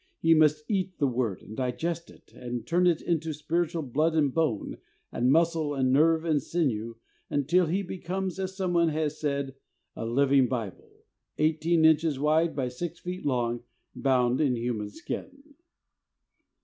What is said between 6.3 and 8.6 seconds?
sinew, until he be comes, as